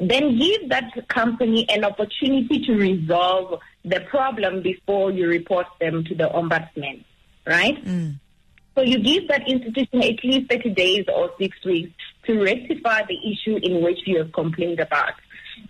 then 0.00 0.38
give 0.38 0.70
that 0.70 0.90
company 1.08 1.66
an 1.68 1.84
opportunity 1.84 2.64
to 2.64 2.72
resolve 2.74 3.60
the 3.84 4.00
problem 4.08 4.62
before 4.62 5.10
you 5.10 5.28
report 5.28 5.66
them 5.78 6.04
to 6.04 6.14
the 6.14 6.24
ombudsman, 6.24 7.04
right? 7.46 7.84
Mm. 7.84 8.18
So 8.74 8.82
you 8.82 8.98
give 8.98 9.28
that 9.28 9.46
institution 9.46 10.02
at 10.02 10.24
least 10.24 10.50
30 10.50 10.70
days 10.70 11.04
or 11.14 11.30
six 11.38 11.56
weeks 11.64 11.92
to 12.24 12.42
rectify 12.42 13.02
the 13.06 13.18
issue 13.30 13.58
in 13.62 13.82
which 13.82 13.98
you 14.06 14.18
have 14.18 14.32
complained 14.32 14.80
about. 14.80 15.12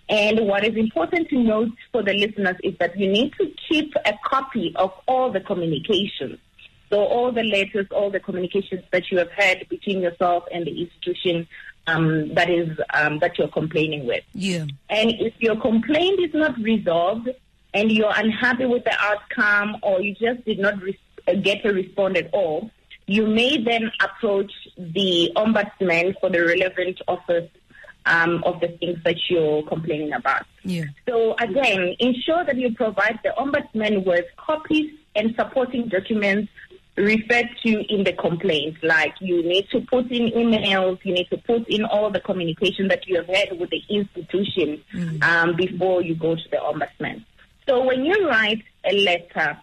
And 0.09 0.47
what 0.47 0.65
is 0.65 0.75
important 0.75 1.29
to 1.29 1.39
note 1.39 1.71
for 1.91 2.03
the 2.03 2.13
listeners 2.13 2.57
is 2.63 2.77
that 2.79 2.97
you 2.97 3.09
need 3.11 3.33
to 3.39 3.51
keep 3.69 3.93
a 4.05 4.13
copy 4.25 4.73
of 4.75 4.91
all 5.07 5.31
the 5.31 5.39
communications. 5.39 6.39
So 6.89 6.99
all 6.99 7.31
the 7.31 7.43
letters, 7.43 7.87
all 7.91 8.11
the 8.11 8.19
communications 8.19 8.83
that 8.91 9.11
you 9.11 9.17
have 9.17 9.31
had 9.31 9.67
between 9.69 10.01
yourself 10.01 10.43
and 10.51 10.65
the 10.65 10.81
institution 10.81 11.47
um, 11.87 12.33
that 12.35 12.49
is 12.49 12.77
um, 12.93 13.19
that 13.19 13.37
you're 13.37 13.47
complaining 13.47 14.05
with. 14.05 14.23
Yeah. 14.33 14.65
And 14.89 15.11
if 15.19 15.33
your 15.39 15.59
complaint 15.59 16.19
is 16.19 16.33
not 16.33 16.57
resolved 16.59 17.29
and 17.73 17.91
you're 17.91 18.13
unhappy 18.13 18.65
with 18.65 18.83
the 18.83 18.95
outcome 18.99 19.77
or 19.81 20.01
you 20.01 20.13
just 20.15 20.45
did 20.45 20.59
not 20.59 20.81
re- 20.81 20.99
get 21.41 21.65
a 21.65 21.73
response 21.73 22.17
at 22.17 22.29
all, 22.33 22.69
you 23.07 23.27
may 23.27 23.61
then 23.63 23.91
approach 24.01 24.51
the 24.77 25.31
ombudsman 25.35 26.13
for 26.19 26.29
the 26.29 26.41
relevant 26.43 27.01
office 27.07 27.49
um, 28.05 28.43
of 28.43 28.59
the 28.59 28.69
things 28.79 28.99
that 29.03 29.17
you're 29.29 29.63
complaining 29.63 30.13
about. 30.13 30.45
Yeah. 30.63 30.85
So 31.07 31.35
again, 31.39 31.95
ensure 31.99 32.43
that 32.45 32.57
you 32.57 32.73
provide 32.73 33.19
the 33.23 33.33
ombudsman 33.37 34.05
with 34.05 34.25
copies 34.37 34.91
and 35.15 35.35
supporting 35.35 35.87
documents 35.89 36.51
referred 36.97 37.49
to 37.63 37.93
in 37.93 38.03
the 38.03 38.13
complaint. 38.13 38.77
Like 38.83 39.13
you 39.21 39.43
need 39.43 39.69
to 39.71 39.81
put 39.81 40.11
in 40.11 40.31
emails, 40.31 40.99
you 41.03 41.13
need 41.13 41.29
to 41.29 41.37
put 41.37 41.67
in 41.67 41.85
all 41.85 42.09
the 42.09 42.19
communication 42.19 42.87
that 42.89 43.07
you 43.07 43.17
have 43.17 43.27
had 43.27 43.59
with 43.59 43.69
the 43.69 43.81
institution 43.89 44.83
um, 45.21 45.55
before 45.55 46.01
you 46.01 46.15
go 46.15 46.35
to 46.35 46.49
the 46.49 46.57
ombudsman. 46.57 47.23
So 47.67 47.85
when 47.85 48.03
you 48.05 48.27
write 48.27 48.63
a 48.85 48.93
letter 48.93 49.57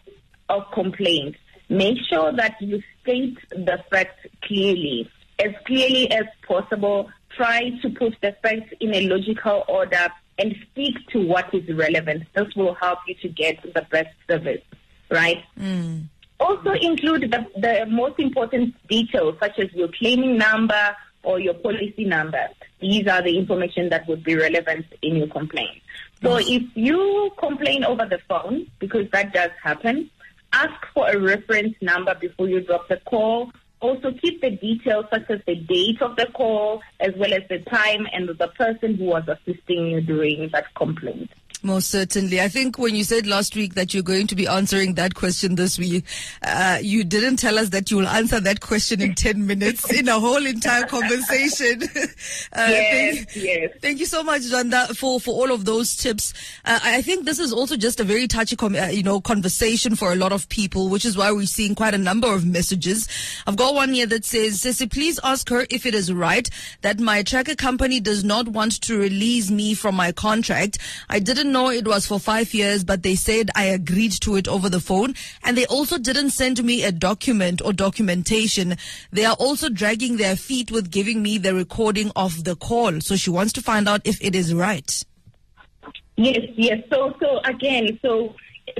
of 0.48 0.70
complaint, 0.72 1.36
make 1.68 1.98
sure 2.08 2.32
that 2.32 2.56
you 2.60 2.82
state 3.02 3.38
the 3.50 3.82
facts 3.90 4.26
clearly, 4.42 5.10
as 5.38 5.52
clearly 5.66 6.10
as 6.10 6.24
possible. 6.46 7.10
Try 7.38 7.70
to 7.82 7.90
put 7.90 8.16
the 8.20 8.34
facts 8.42 8.74
in 8.80 8.92
a 8.92 9.06
logical 9.06 9.62
order 9.68 10.08
and 10.38 10.56
speak 10.70 10.94
to 11.10 11.24
what 11.24 11.54
is 11.54 11.72
relevant. 11.72 12.24
This 12.34 12.52
will 12.56 12.74
help 12.74 12.98
you 13.06 13.14
to 13.22 13.28
get 13.28 13.62
the 13.62 13.86
best 13.92 14.08
service, 14.28 14.62
right? 15.08 15.44
Mm. 15.56 16.08
Also 16.40 16.72
include 16.72 17.30
the, 17.30 17.46
the 17.56 17.86
most 17.86 18.18
important 18.18 18.74
details 18.88 19.36
such 19.38 19.56
as 19.60 19.72
your 19.72 19.86
claiming 19.86 20.36
number 20.36 20.96
or 21.22 21.38
your 21.38 21.54
policy 21.54 22.04
number. 22.04 22.48
These 22.80 23.06
are 23.06 23.22
the 23.22 23.38
information 23.38 23.88
that 23.90 24.08
would 24.08 24.24
be 24.24 24.34
relevant 24.34 24.86
in 25.00 25.14
your 25.14 25.28
complaint. 25.28 25.80
So 26.20 26.38
if 26.38 26.64
you 26.74 27.30
complain 27.38 27.84
over 27.84 28.04
the 28.04 28.18
phone, 28.28 28.66
because 28.80 29.08
that 29.12 29.32
does 29.32 29.52
happen, 29.62 30.10
ask 30.52 30.74
for 30.92 31.08
a 31.08 31.16
reference 31.16 31.76
number 31.80 32.16
before 32.16 32.48
you 32.48 32.62
drop 32.62 32.88
the 32.88 32.96
call. 33.08 33.52
Also 33.80 34.12
keep 34.12 34.40
the 34.40 34.50
details 34.50 35.06
such 35.12 35.30
as 35.30 35.40
the 35.46 35.54
date 35.54 36.02
of 36.02 36.16
the 36.16 36.26
call 36.34 36.82
as 37.00 37.12
well 37.16 37.32
as 37.32 37.42
the 37.48 37.58
time 37.60 38.06
and 38.12 38.28
the 38.28 38.48
person 38.48 38.96
who 38.96 39.04
was 39.04 39.22
assisting 39.28 39.86
you 39.86 40.00
during 40.00 40.48
that 40.52 40.74
complaint. 40.74 41.30
Most 41.62 41.90
certainly. 41.90 42.40
I 42.40 42.48
think 42.48 42.78
when 42.78 42.94
you 42.94 43.02
said 43.02 43.26
last 43.26 43.56
week 43.56 43.74
that 43.74 43.92
you're 43.92 44.02
going 44.02 44.28
to 44.28 44.36
be 44.36 44.46
answering 44.46 44.94
that 44.94 45.14
question 45.14 45.56
this 45.56 45.78
week, 45.78 46.04
uh, 46.42 46.78
you 46.80 47.02
didn't 47.02 47.36
tell 47.36 47.58
us 47.58 47.70
that 47.70 47.90
you 47.90 47.96
will 47.96 48.06
answer 48.06 48.38
that 48.38 48.60
question 48.60 49.02
in 49.02 49.14
10 49.14 49.44
minutes 49.46 49.90
in 49.92 50.08
a 50.08 50.20
whole 50.20 50.44
entire 50.46 50.84
conversation. 50.86 51.82
uh, 52.52 52.66
Yes, 52.68 53.16
thank, 53.16 53.36
yes. 53.36 53.70
Thank 53.82 53.98
you 53.98 54.06
so 54.06 54.22
much, 54.22 54.42
Zwanda, 54.42 54.96
for, 54.96 55.18
for 55.18 55.34
all 55.34 55.50
of 55.50 55.64
those 55.64 55.96
tips. 55.96 56.32
Uh, 56.64 56.78
I 56.82 57.02
think 57.02 57.24
this 57.24 57.38
is 57.38 57.52
also 57.52 57.76
just 57.76 57.98
a 57.98 58.04
very 58.04 58.28
touchy, 58.28 58.54
com- 58.54 58.76
uh, 58.76 58.86
you 58.86 59.02
know, 59.02 59.20
conversation 59.20 59.96
for 59.96 60.12
a 60.12 60.16
lot 60.16 60.32
of 60.32 60.48
people, 60.48 60.88
which 60.88 61.04
is 61.04 61.16
why 61.16 61.32
we're 61.32 61.46
seeing 61.46 61.74
quite 61.74 61.94
a 61.94 61.98
number 61.98 62.32
of 62.32 62.46
messages. 62.46 63.08
I've 63.46 63.56
got 63.56 63.74
one 63.74 63.92
here 63.92 64.06
that 64.06 64.24
says, 64.24 64.60
Sissy, 64.60 64.90
please 64.90 65.18
ask 65.24 65.48
her 65.48 65.66
if 65.70 65.86
it 65.86 65.94
is 65.94 66.12
right 66.12 66.48
that 66.82 67.00
my 67.00 67.22
tracker 67.22 67.54
company 67.54 68.00
does 68.00 68.22
not 68.22 68.48
want 68.48 68.80
to 68.82 68.98
release 68.98 69.50
me 69.50 69.74
from 69.74 69.96
my 69.96 70.12
contract. 70.12 70.78
I 71.08 71.18
didn't 71.18 71.47
know 71.52 71.70
it 71.70 71.86
was 71.86 72.06
for 72.06 72.18
five 72.18 72.54
years, 72.54 72.84
but 72.84 73.02
they 73.02 73.14
said 73.14 73.50
I 73.54 73.64
agreed 73.64 74.12
to 74.22 74.36
it 74.36 74.48
over 74.48 74.68
the 74.68 74.80
phone. 74.80 75.14
And 75.42 75.56
they 75.56 75.66
also 75.66 75.98
didn't 75.98 76.30
send 76.30 76.62
me 76.62 76.84
a 76.84 76.92
document 76.92 77.60
or 77.64 77.72
documentation. 77.72 78.76
They 79.10 79.24
are 79.24 79.36
also 79.38 79.68
dragging 79.68 80.16
their 80.16 80.36
feet 80.36 80.70
with 80.70 80.90
giving 80.90 81.22
me 81.22 81.38
the 81.38 81.54
recording 81.54 82.10
of 82.16 82.44
the 82.44 82.56
call. 82.56 83.00
So 83.00 83.16
she 83.16 83.30
wants 83.30 83.52
to 83.54 83.62
find 83.62 83.88
out 83.88 84.02
if 84.04 84.22
it 84.22 84.34
is 84.34 84.54
right. 84.54 85.04
Yes, 86.16 86.40
yes. 86.56 86.78
So, 86.90 87.14
so 87.20 87.40
again, 87.44 87.98
so 88.02 88.34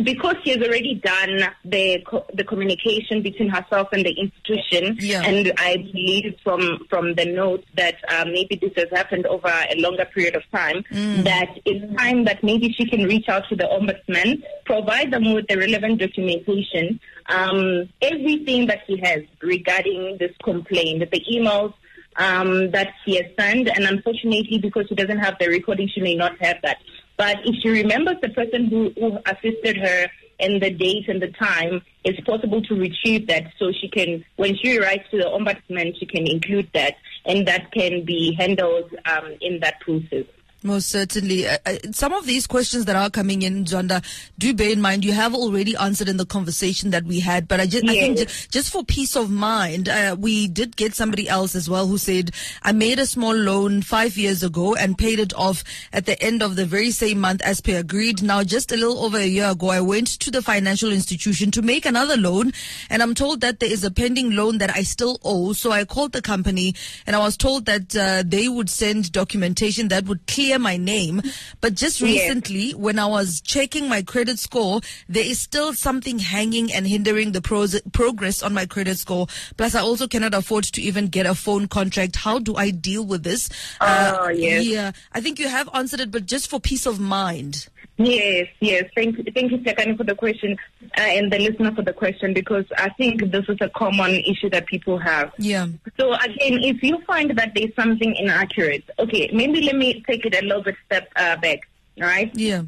because 0.05 0.37
she 0.45 0.51
has 0.51 0.59
already 0.59 0.95
done 1.05 1.49
the 1.65 2.03
co- 2.07 2.27
the 2.35 2.45
communication 2.45 3.23
between 3.23 3.49
herself 3.49 3.89
and 3.93 4.05
the 4.05 4.13
institution, 4.13 4.97
Yeah. 5.01 5.23
and 5.25 5.53
I 5.59 5.77
believe 5.77 6.37
from 6.43 6.87
from 6.91 7.15
the 7.15 7.25
note 7.27 7.65
that 7.77 7.97
uh, 8.09 8.25
maybe 8.27 8.57
this 8.57 8.73
has 8.77 8.89
happened 8.93 9.27
over 9.27 9.49
a 9.49 9.77
longer 9.81 10.05
period 10.07 10.37
of 10.37 10.43
time, 10.51 10.85
that 11.25 11.49
it's 11.65 11.97
time 11.97 12.25
that 12.25 12.43
maybe 12.43 12.73
she 12.73 12.87
can 12.89 13.05
reach 13.05 13.29
out 13.29 13.45
to 13.49 13.57
the 13.57 13.65
ombudsman, 13.65 14.43
provide 14.65 15.11
them 15.13 15.33
with 15.35 15.47
the 15.49 15.57
relevant 15.57 15.99
documentation, 16.01 17.01
um, 17.29 17.89
everything 18.03 18.67
that 18.67 18.81
he 18.87 18.97
has 18.99 19.23
regarding 19.43 20.17
this 20.19 20.33
complaint, 20.43 21.11
the 21.11 21.21
emails 21.33 21.73
um, 22.17 22.71
that 22.73 22.89
she 23.05 23.17
has 23.17 23.27
sent, 23.39 23.69
and 23.69 23.85
unfortunately, 23.85 24.59
because 24.59 24.87
she 24.89 24.95
doesn't 24.95 25.19
have 25.19 25.37
the 25.39 25.49
recording, 25.49 25.89
she 25.93 26.01
may 26.01 26.15
not 26.15 26.33
have 26.41 26.57
that. 26.63 26.79
But 27.19 27.39
if 27.45 27.57
she 27.61 27.69
remembers 27.69 28.17
the 28.23 28.31
person 28.31 28.67
who, 28.67 28.93
who 28.97 29.19
assisted 29.27 29.77
her 29.77 30.07
and 30.41 30.63
the 30.63 30.71
date 30.71 31.09
and 31.09 31.21
the 31.21 31.33
time, 31.33 31.83
it's 32.05 32.21
possible 32.21 32.63
to 32.63 32.75
retrieve 32.77 33.27
that 33.27 33.53
so 33.59 33.73
she 33.73 33.89
can, 33.89 34.25
when 34.37 34.57
she 34.57 34.79
writes 34.79 35.05
to 35.11 35.19
the 35.19 35.25
ombudsman, 35.25 35.99
she 35.99 36.07
can 36.07 36.27
include 36.29 36.71
that, 36.75 36.95
and 37.27 37.47
that 37.49 37.73
can 37.73 38.05
be 38.05 38.35
handled 38.39 38.95
um, 39.05 39.35
in 39.41 39.59
that 39.61 39.81
process. 39.81 40.25
Most 40.65 40.89
certainly. 40.89 41.47
Uh, 41.47 41.57
uh, 41.67 41.77
some 41.93 42.13
of 42.13 42.27
these 42.27 42.49
questions 42.49 42.85
that 42.87 42.97
are 42.97 43.11
coming 43.11 43.43
in, 43.43 43.65
Zwanda, 43.65 44.03
do 44.39 44.53
bear 44.53 44.71
in 44.71 44.81
mind 44.81 45.05
you 45.05 45.13
have 45.13 45.33
already 45.33 45.77
answered 45.77 46.09
in 46.09 46.17
the 46.17 46.27
conversation 46.27 46.91
that 46.91 47.05
we 47.05 47.21
had. 47.21 47.47
But 47.47 47.61
I 47.61 47.67
just, 47.67 47.85
I 47.85 47.93
think 47.93 48.19
Yes. 48.19 48.49
just 48.51 48.73
for 48.73 48.83
peace 48.85 49.15
of 49.15 49.31
mind, 49.31 49.89
uh, 49.89 50.17
we 50.19 50.49
did 50.49 50.77
get 50.77 50.95
somebody 50.97 51.29
else 51.29 51.55
as 51.55 51.71
well 51.71 51.87
who 51.87 51.97
said, 51.97 52.33
I 52.65 52.73
made 52.73 52.99
a 52.99 53.07
small 53.07 53.35
loan 53.37 53.83
five 53.83 54.17
years 54.19 54.43
ago 54.43 54.75
and 54.75 54.99
paid 54.99 55.21
it 55.21 55.33
off 55.35 55.63
at 55.93 56.07
the 56.07 56.21
end 56.21 56.43
of 56.43 56.57
the 56.57 56.67
very 56.67 56.91
same 56.91 57.21
month 57.21 57.41
as 57.43 57.61
per 57.61 57.79
agreed. 57.79 58.21
Now, 58.21 58.43
just 58.43 58.73
a 58.73 58.77
little 58.77 58.99
over 59.05 59.19
a 59.19 59.27
year 59.27 59.51
ago, 59.51 59.69
I 59.69 59.81
went 59.81 60.09
to 60.21 60.31
the 60.33 60.43
financial 60.43 60.91
institution 60.91 61.53
to 61.53 61.63
make 61.63 61.87
another 61.87 62.17
loan 62.17 62.53
and 62.91 63.01
I'm 63.01 63.15
told 63.15 63.43
that 63.43 63.61
there 63.61 63.71
is 63.73 63.85
a 63.85 63.93
pending 63.93 64.33
loan 64.33 64.59
that 64.59 64.75
I 64.75 64.83
still 64.83 65.21
owe. 65.23 65.53
So 65.53 65.71
I 65.71 65.85
called 65.85 66.11
the 66.13 66.23
company 66.23 66.75
and 67.07 67.15
I 67.15 67.21
was 67.21 67.37
told 67.37 67.67
that 67.67 67.95
uh, 67.95 68.25
they 68.27 68.49
would 68.49 68.69
send 68.69 69.13
documentation 69.13 69.87
that 69.89 70.07
would 70.07 70.27
clear 70.27 70.48
my 70.57 70.79
name. 70.79 71.21
But 71.61 71.75
just 71.75 72.01
Yes. 72.01 72.09
recently, 72.31 72.71
when 72.73 72.99
I 72.99 73.05
was 73.07 73.43
checking 73.43 73.89
my 73.89 74.01
credit 74.03 74.39
score, 74.39 74.81
there 75.09 75.25
is 75.25 75.39
still 75.39 75.75
something 75.75 76.21
hanging 76.21 76.73
and 76.73 76.87
hindering 76.87 77.33
the 77.33 77.43
pros- 77.43 77.81
progress 77.93 78.43
on 78.43 78.55
my 78.55 78.65
credit 78.65 78.99
score. 78.99 79.27
Plus, 79.57 79.75
I 79.75 79.81
also 79.81 80.07
cannot 80.07 80.33
afford 80.33 80.65
to 80.65 80.81
even 80.81 81.09
get 81.09 81.27
a 81.27 81.35
phone 81.35 81.67
contract. 81.69 82.17
How 82.17 82.39
do 82.39 82.55
I 82.57 82.71
deal 82.71 83.05
with 83.05 83.25
this? 83.25 83.51
Uh, 83.81 84.17
Oh, 84.21 84.29
yes. 84.29 84.65
Yeah, 84.65 84.93
I 85.13 85.21
think 85.21 85.39
you 85.39 85.49
have 85.49 85.69
answered 85.75 86.01
it, 86.01 86.11
but 86.11 86.25
just 86.25 86.49
for 86.49 86.61
peace 86.61 86.87
of 86.87 87.01
mind. 87.01 87.67
Yes, 87.99 88.47
yes. 88.61 88.85
Thank, 88.95 89.17
thank 89.35 89.51
you, 89.51 89.59
Hlekani, 89.59 89.97
for 89.97 90.05
the 90.05 90.15
question 90.15 90.57
uh, 90.97 91.01
and 91.01 91.33
the 91.33 91.39
listener 91.41 91.75
for 91.75 91.83
the 91.83 91.93
question 91.93 92.33
because 92.33 92.65
I 92.77 92.91
think 92.91 93.21
this 93.33 93.45
is 93.49 93.59
a 93.61 93.69
common 93.71 94.15
issue 94.15 94.49
that 94.51 94.67
people 94.67 94.99
have. 94.99 95.33
Yeah. 95.37 95.67
So 95.99 96.13
again, 96.15 96.63
if 96.63 96.81
you 96.83 97.03
find 97.07 97.37
that 97.37 97.53
there's 97.57 97.75
something 97.75 98.15
inaccurate, 98.15 98.85
okay, 99.01 99.31
maybe 99.33 99.63
let 99.63 99.75
me 99.75 100.05
take 100.07 100.25
it 100.25 100.41
a 100.41 100.47
little 100.47 100.63
bit 100.63 100.77
step 100.87 101.11
uh, 101.17 101.37
back. 101.39 101.69
All 102.01 102.07
right. 102.07 102.31
Yeah. 102.35 102.63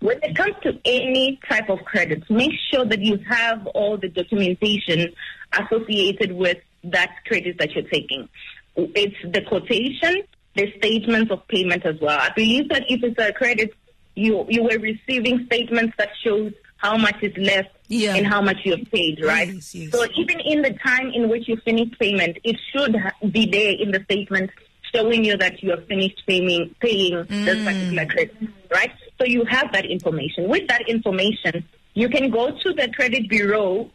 When 0.00 0.18
it 0.22 0.36
comes 0.36 0.54
to 0.64 0.78
any 0.84 1.40
type 1.48 1.70
of 1.70 1.78
credit, 1.86 2.28
make 2.28 2.52
sure 2.70 2.84
that 2.84 3.00
you 3.00 3.18
have 3.26 3.66
all 3.68 3.96
the 3.96 4.10
documentation 4.10 5.14
associated 5.58 6.32
with 6.32 6.58
that 6.84 7.10
credit 7.26 7.56
that 7.58 7.72
you're 7.72 7.88
taking. 7.88 8.28
It's 8.76 9.16
the 9.24 9.40
quotation, 9.40 10.24
the 10.54 10.70
statements 10.76 11.30
of 11.30 11.48
payment 11.48 11.86
as 11.86 11.98
well. 12.02 12.18
I 12.18 12.30
believe 12.36 12.68
that 12.68 12.84
if 12.90 13.02
it's 13.02 13.18
a 13.18 13.32
credit, 13.32 13.72
you 14.14 14.46
you 14.48 14.62
were 14.62 14.78
receiving 14.78 15.44
statements 15.46 15.94
that 15.98 16.10
shows 16.22 16.52
how 16.76 16.96
much 16.96 17.16
is 17.22 17.36
left 17.36 17.70
Yeah. 17.88 18.14
and 18.14 18.26
how 18.26 18.40
much 18.42 18.58
you 18.64 18.76
have 18.76 18.90
paid, 18.92 19.24
right? 19.24 19.48
Yes, 19.48 19.74
yes. 19.74 19.90
So 19.92 20.04
even 20.16 20.40
in 20.40 20.62
the 20.62 20.72
time 20.84 21.10
in 21.14 21.28
which 21.28 21.48
you 21.48 21.56
finish 21.64 21.88
payment, 21.98 22.38
it 22.44 22.56
should 22.72 22.96
be 23.32 23.46
there 23.46 23.72
in 23.72 23.90
the 23.90 24.02
statement 24.04 24.50
showing 24.94 25.24
you 25.24 25.36
that 25.38 25.62
you 25.62 25.70
have 25.70 25.86
finished 25.86 26.22
paying 26.26 26.74
paying 26.80 27.24
this 27.28 27.64
particular 27.64 28.06
credit, 28.06 28.36
right? 28.72 28.92
So 29.18 29.24
you 29.26 29.44
have 29.46 29.72
that 29.72 29.86
information. 29.86 30.48
With 30.48 30.68
that 30.68 30.88
information, 30.88 31.64
you 31.94 32.08
can 32.08 32.30
go 32.30 32.50
to 32.50 32.72
the 32.72 32.88
credit 32.94 33.28
bureau, 33.28 33.90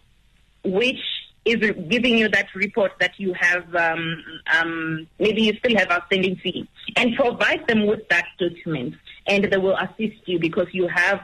which 0.64 1.00
is 1.46 1.58
giving 1.90 2.18
you 2.18 2.28
that 2.30 2.48
report 2.54 2.92
that 3.00 3.12
you 3.18 3.34
have, 3.34 3.74
um, 3.76 4.24
um, 4.54 5.08
maybe 5.20 5.44
you 5.44 5.54
still 5.54 5.78
have 5.78 5.90
outstanding 5.90 6.36
fee, 6.38 6.68
and 6.96 7.16
provide 7.16 7.66
them 7.68 7.86
with 7.88 8.08
that 8.10 8.26
document, 8.38 8.94
and 9.30 9.46
they 9.46 9.58
will 9.58 9.78
assist 9.78 10.28
you 10.28 10.40
because 10.40 10.68
you 10.74 10.88
have 10.88 11.22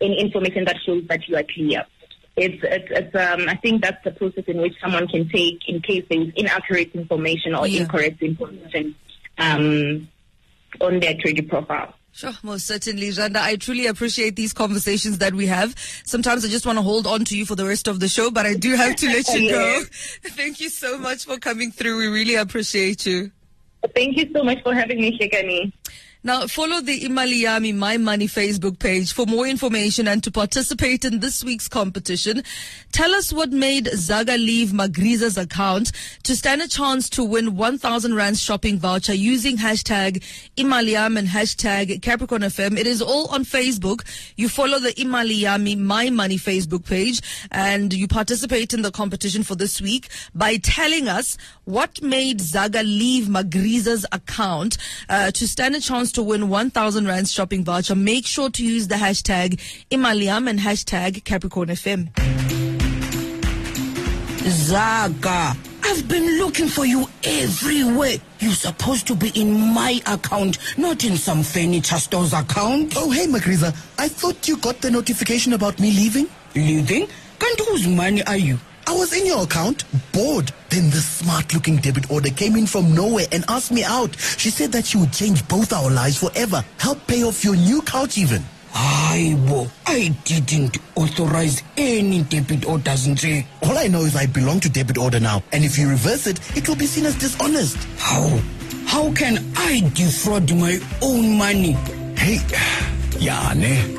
any 0.00 0.18
information 0.20 0.64
that 0.64 0.76
shows 0.84 1.04
that 1.08 1.28
you 1.28 1.36
are 1.36 1.44
clear. 1.54 1.84
It's, 2.34 2.58
it's, 2.64 2.88
it's 2.90 3.14
um, 3.14 3.48
I 3.48 3.56
think 3.56 3.82
that's 3.82 4.02
the 4.04 4.10
process 4.10 4.44
in 4.46 4.56
which 4.60 4.72
someone 4.80 5.06
can 5.06 5.28
take 5.28 5.60
in 5.68 5.80
case 5.82 6.04
there 6.10 6.22
is 6.22 6.28
inaccurate 6.34 6.90
information 6.94 7.54
or 7.54 7.66
Yeah. 7.68 7.82
incorrect 7.82 8.22
information 8.22 8.94
um, 9.38 10.08
on 10.80 10.98
their 11.00 11.14
credit 11.16 11.48
profile. 11.48 11.94
Sure, 12.14 12.32
most 12.42 12.66
certainly, 12.66 13.10
Randa. 13.10 13.40
I 13.42 13.56
truly 13.56 13.86
appreciate 13.86 14.36
these 14.36 14.52
conversations 14.52 15.18
that 15.18 15.32
we 15.34 15.46
have. 15.46 15.74
Sometimes 16.04 16.44
I 16.44 16.48
just 16.48 16.66
want 16.66 16.76
to 16.78 16.82
hold 16.82 17.06
on 17.06 17.24
to 17.26 17.36
you 17.36 17.46
for 17.46 17.54
the 17.54 17.64
rest 17.66 17.88
of 17.88 18.00
the 18.00 18.08
show, 18.08 18.30
but 18.30 18.44
I 18.44 18.54
do 18.54 18.74
have 18.76 18.96
to 18.96 19.06
let 19.06 19.28
you 19.34 19.50
go. 19.50 19.82
Thank 20.24 20.60
you 20.60 20.68
so 20.68 20.98
much 20.98 21.24
for 21.24 21.38
coming 21.38 21.70
through. 21.70 21.98
We 21.98 22.08
really 22.08 22.34
appreciate 22.34 23.06
you. 23.06 23.30
Thank 23.94 24.16
you 24.18 24.30
so 24.34 24.42
much 24.44 24.62
for 24.62 24.74
having 24.74 25.00
me, 25.00 25.18
Hlekani. 25.18 25.72
Now, 26.24 26.46
follow 26.46 26.80
the 26.80 27.00
Imali 27.00 27.42
Yami 27.42 27.74
My 27.74 27.96
Money 27.96 28.28
Facebook 28.28 28.78
page 28.78 29.12
for 29.12 29.26
more 29.26 29.44
information 29.44 30.06
and 30.06 30.22
to 30.22 30.30
participate 30.30 31.04
in 31.04 31.18
this 31.18 31.42
week's 31.42 31.66
competition. 31.66 32.44
Tell 32.92 33.12
us 33.12 33.32
what 33.32 33.50
made 33.50 33.88
Zaga 33.88 34.36
leave 34.36 34.72
Magriza's 34.72 35.36
account 35.36 35.90
to 36.22 36.36
stand 36.36 36.62
a 36.62 36.68
chance 36.68 37.10
to 37.10 37.24
win 37.24 37.56
1,000 37.56 38.14
Rand 38.14 38.38
shopping 38.38 38.78
voucher 38.78 39.14
using 39.14 39.56
hashtag 39.56 40.22
Imaliyam 40.56 41.18
and 41.18 41.26
hashtag 41.26 42.00
Capricorn 42.02 42.42
FM. 42.42 42.78
It 42.78 42.86
is 42.86 43.02
all 43.02 43.26
on 43.34 43.44
Facebook. 43.44 44.04
You 44.36 44.48
follow 44.48 44.78
the 44.78 44.92
Imali 44.92 45.40
Yami 45.40 45.76
My 45.76 46.08
Money 46.08 46.36
Facebook 46.36 46.86
page 46.86 47.20
and 47.50 47.92
you 47.92 48.06
participate 48.06 48.72
in 48.72 48.82
the 48.82 48.92
competition 48.92 49.42
for 49.42 49.56
this 49.56 49.80
week 49.80 50.08
by 50.36 50.58
telling 50.58 51.08
us 51.08 51.36
what 51.64 52.00
made 52.00 52.40
Zaga 52.40 52.84
leave 52.84 53.28
Magriza's 53.28 54.06
account 54.12 54.78
uh, 55.08 55.32
to 55.32 55.48
stand 55.48 55.74
a 55.74 55.80
chance 55.80 56.11
to 56.12 56.22
win 56.22 56.48
1,000 56.48 57.06
Rand 57.06 57.28
shopping 57.28 57.64
voucher. 57.64 57.94
Make 57.94 58.26
sure 58.26 58.50
to 58.50 58.64
use 58.64 58.88
the 58.88 58.96
hashtag 58.96 59.60
Imaliam 59.90 60.48
and 60.48 60.58
hashtag 60.60 61.24
Capricorn 61.24 61.68
FM. 61.68 62.08
Zaga, 64.48 65.56
I've 65.84 66.08
been 66.08 66.38
looking 66.38 66.68
for 66.68 66.84
you 66.84 67.06
everywhere. 67.24 68.16
You're 68.40 68.52
supposed 68.52 69.06
to 69.06 69.14
be 69.14 69.30
in 69.34 69.72
my 69.72 70.00
account, 70.06 70.58
not 70.76 71.04
in 71.04 71.16
some 71.16 71.42
furniture 71.42 71.96
store's 71.96 72.32
account. 72.32 72.94
Oh, 72.96 73.10
hey, 73.10 73.26
Magriza. 73.26 73.76
I 73.98 74.08
thought 74.08 74.48
you 74.48 74.56
got 74.56 74.80
the 74.80 74.90
notification 74.90 75.52
about 75.52 75.78
me 75.78 75.90
leaving. 75.92 76.28
Leaving? 76.54 77.06
Can't 77.38 77.60
whose 77.60 77.86
money 77.86 78.22
are 78.24 78.36
you? 78.36 78.58
I 78.86 78.92
was 78.92 79.12
in 79.12 79.26
your 79.26 79.44
account, 79.44 79.84
bored. 80.12 80.52
Then 80.70 80.90
this 80.90 81.06
smart 81.06 81.54
looking 81.54 81.76
debit 81.76 82.10
order 82.10 82.30
came 82.30 82.56
in 82.56 82.66
from 82.66 82.94
nowhere 82.94 83.26
and 83.32 83.44
asked 83.48 83.72
me 83.72 83.84
out. 83.84 84.18
She 84.18 84.50
said 84.50 84.72
that 84.72 84.86
she 84.86 84.98
would 84.98 85.12
change 85.12 85.46
both 85.48 85.72
our 85.72 85.90
lives 85.90 86.18
forever, 86.18 86.64
help 86.78 87.06
pay 87.06 87.22
off 87.22 87.44
your 87.44 87.56
new 87.56 87.82
couch 87.82 88.18
even. 88.18 88.42
I 88.74 89.36
Aibo, 89.36 89.70
I 89.86 90.08
didn't 90.24 90.78
authorize 90.96 91.62
any 91.76 92.22
debit 92.22 92.64
orders, 92.64 93.06
Nje. 93.06 93.44
All 93.62 93.76
I 93.76 93.86
know 93.88 94.00
is 94.00 94.16
I 94.16 94.26
belong 94.26 94.60
to 94.60 94.70
debit 94.70 94.96
order 94.96 95.20
now, 95.20 95.42
and 95.52 95.64
if 95.64 95.78
you 95.78 95.88
reverse 95.90 96.26
it, 96.26 96.40
it 96.56 96.66
will 96.66 96.76
be 96.76 96.86
seen 96.86 97.04
as 97.04 97.14
dishonest. 97.16 97.76
How? 97.98 98.40
How 98.86 99.12
can 99.12 99.38
I 99.56 99.80
defraud 99.94 100.50
my 100.54 100.80
own 101.02 101.36
money? 101.36 101.72
Hey, 102.16 102.36
Yane, 103.20 103.98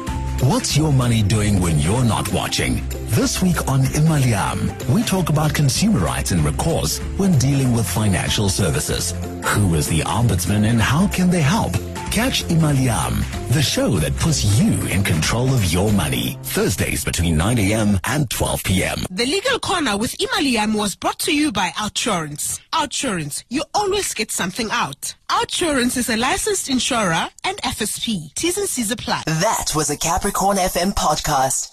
what's 0.49 0.75
your 0.75 0.91
money 0.91 1.21
doing 1.21 1.61
when 1.61 1.77
you're 1.79 2.03
not 2.03 2.31
watching? 2.33 2.81
This 3.15 3.41
week 3.43 3.67
on 3.67 3.81
Imaliam, 3.93 4.71
we 4.89 5.03
talk 5.03 5.29
about 5.29 5.53
consumer 5.53 5.99
rights 5.99 6.31
and 6.31 6.43
recourse 6.43 6.97
when 7.17 7.37
dealing 7.37 7.73
with 7.73 7.87
financial 7.87 8.49
services. 8.49 9.13
Who 9.45 9.75
is 9.75 9.87
the 9.87 9.99
ombudsman 9.99 10.65
and 10.65 10.81
how 10.81 11.07
can 11.07 11.29
they 11.29 11.41
help? 11.41 11.73
Catch 12.11 12.43
Imaliam, 12.45 13.23
the 13.53 13.61
show 13.61 13.97
that 13.97 14.15
puts 14.17 14.59
you 14.59 14.71
in 14.87 15.03
control 15.03 15.53
of 15.53 15.65
your 15.65 15.91
money. 15.91 16.37
Thursdays 16.43 17.03
between 17.03 17.37
9 17.37 17.57
a.m. 17.59 17.99
and 18.03 18.29
12 18.29 18.63
p.m. 18.63 18.99
The 19.09 19.25
Legal 19.25 19.59
Corner 19.59 19.95
with 19.97 20.15
Imaliam 20.17 20.75
was 20.75 20.95
brought 20.95 21.19
to 21.19 21.35
you 21.35 21.51
by 21.51 21.69
Outsurance. 21.69 22.61
Outsurance, 22.71 23.43
you 23.49 23.63
always 23.73 24.13
get 24.13 24.31
something 24.31 24.69
out. 24.71 25.15
Outsurance 25.29 25.97
is 25.97 26.09
a 26.09 26.17
licensed 26.17 26.69
insurer 26.69 27.27
and 27.43 27.57
FSP. 27.57 28.33
T's 28.35 28.57
and 28.57 28.67
C's 28.67 28.91
apply. 28.91 29.23
That 29.25 29.71
was 29.75 29.89
a 29.89 29.97
Capricorn 29.97 30.57
FM 30.57 30.93
podcast. 30.93 31.72